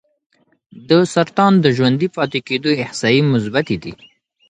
د 0.89 0.91
سرطان 1.13 1.53
د 1.59 1.65
ژوندي 1.77 2.07
پاتې 2.17 2.39
کېدو 2.47 2.69
احصایې 2.83 3.21
مثبتې 3.33 3.75
دي. 3.83 3.93